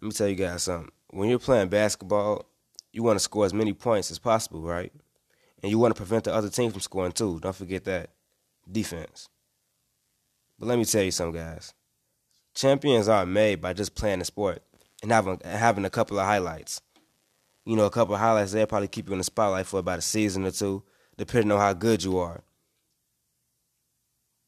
[0.00, 0.92] Let me tell you guys something.
[1.10, 2.46] When you're playing basketball,
[2.92, 4.92] you want to score as many points as possible, right?
[5.62, 7.40] And you want to prevent the other team from scoring too.
[7.40, 8.10] Don't forget that.
[8.70, 9.28] Defense.
[10.58, 11.74] But let me tell you something, guys.
[12.54, 14.62] Champions aren't made by just playing the sport
[15.02, 16.80] and having having a couple of highlights.
[17.64, 19.98] You know, a couple of highlights they'll probably keep you in the spotlight for about
[19.98, 20.84] a season or two,
[21.16, 22.42] depending on how good you are.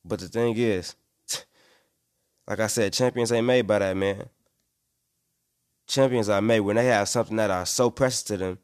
[0.04, 0.96] But the thing is,
[2.48, 4.28] like I said, champions ain't made by that, man.
[5.90, 8.58] Champions are made when they have something that are so precious to them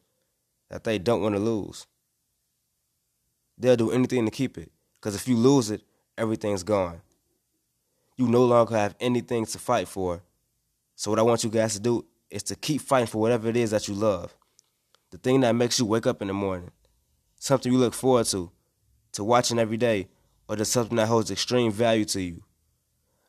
[0.70, 1.86] that they don't want to lose.
[3.58, 4.70] They'll do anything to keep it.
[4.94, 5.82] Because if you lose it,
[6.16, 7.00] everything's gone.
[8.16, 10.22] You no longer have anything to fight for.
[10.94, 13.56] So, what I want you guys to do is to keep fighting for whatever it
[13.56, 14.34] is that you love.
[15.10, 16.70] The thing that makes you wake up in the morning.
[17.38, 18.50] Something you look forward to,
[19.12, 20.08] to watching every day,
[20.48, 22.42] or just something that holds extreme value to you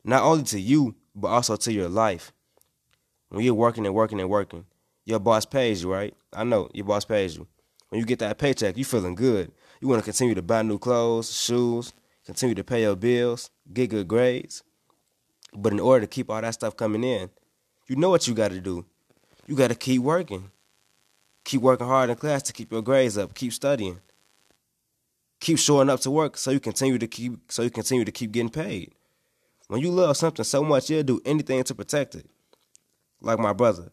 [0.07, 2.32] not only to you, but also to your life.
[3.30, 4.66] When you're working and working and working,
[5.05, 6.13] your boss pays you, right?
[6.34, 7.48] I know your boss pays you.
[7.90, 9.51] When you get that paycheck, you feeling good.
[9.79, 11.93] You want to continue to buy new clothes, shoes,
[12.26, 14.63] continue to pay your bills, get good grades.
[15.54, 17.29] But in order to keep all that stuff coming in,
[17.88, 18.85] you know what you got to do.
[19.46, 20.51] You got to keep working.
[21.46, 23.34] Keep working hard in class to keep your grades up.
[23.34, 24.01] Keep studying.
[25.40, 28.32] Keep showing up to work so you continue to keep so you continue to keep
[28.32, 28.91] getting paid.
[29.68, 32.26] When you love something so much, you'll do anything to protect it.
[33.21, 33.91] Like my brother.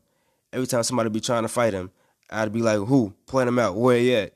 [0.52, 1.90] Every time somebody be trying to fight him,
[2.30, 3.14] I'd be like, who?
[3.26, 3.76] Point him out.
[3.76, 4.34] Where he at?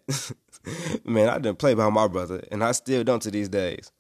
[1.05, 3.93] Man, I didn't play behind my brother, and I still don't to these days.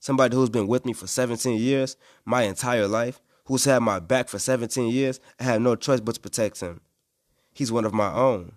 [0.00, 4.28] Somebody who's been with me for 17 years, my entire life, who's had my back
[4.28, 6.80] for 17 years, I have no choice but to protect him.
[7.52, 8.52] He's one of my own.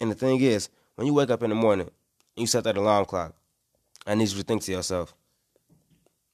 [0.00, 2.76] And the thing is, when you wake up in the morning and you set that
[2.76, 3.34] alarm clock,
[4.06, 5.14] I need you to think to yourself,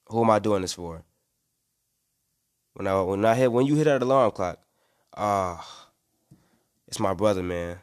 [0.07, 1.03] who am I doing this for?
[2.73, 4.59] When I when I hit when you hit that alarm clock,
[5.15, 5.63] ah, uh,
[6.87, 7.79] it's my brother, man.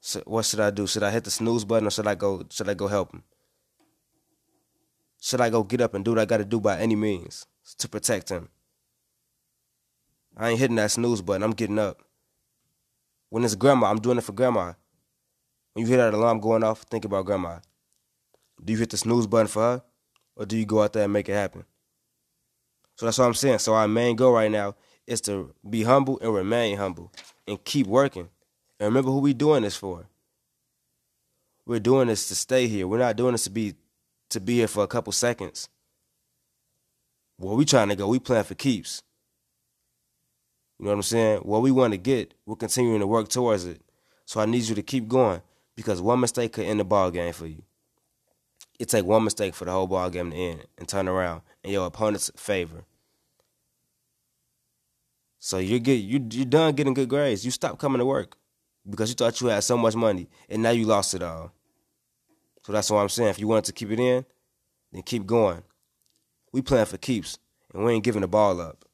[0.00, 0.86] So what should I do?
[0.86, 3.22] Should I hit the snooze button or should I go should I go help him?
[5.20, 7.46] Should I go get up and do what I gotta do by any means
[7.78, 8.48] to protect him?
[10.36, 12.02] I ain't hitting that snooze button, I'm getting up.
[13.30, 14.74] When it's grandma, I'm doing it for grandma.
[15.72, 17.58] When you hear that alarm going off, think about grandma.
[18.64, 19.82] Do you hit the snooze button for her?
[20.38, 21.64] or do you go out there and make it happen?
[22.98, 23.60] So that's what I'm saying.
[23.60, 24.74] So our main goal right now
[25.06, 27.12] is to be humble and remain humble
[27.46, 28.28] and keep working.
[28.80, 30.08] And remember who we doing this for.
[31.64, 32.88] We're doing this to stay here.
[32.88, 33.74] We're not doing this to be
[34.30, 35.68] to be here for a couple seconds.
[37.36, 39.04] Where we trying to go, we plan for keeps.
[40.78, 41.38] You know what I'm saying?
[41.42, 43.80] What we want to get, we're continuing to work towards it.
[44.24, 45.40] So I need you to keep going
[45.76, 47.62] because one mistake could end the ball game for you
[48.78, 51.72] it take one mistake for the whole ball game to end and turn around in
[51.72, 52.84] your opponent's favor.
[55.38, 57.44] So you're get you you done getting good grades.
[57.44, 58.36] You stop coming to work
[58.88, 61.52] because you thought you had so much money and now you lost it all.
[62.64, 63.30] So that's what I'm saying.
[63.30, 64.24] If you want to keep it in,
[64.92, 65.62] then keep going.
[66.52, 67.38] We playing for keeps
[67.72, 68.84] and we ain't giving the ball up.